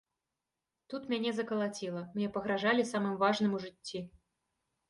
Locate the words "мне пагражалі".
2.15-2.89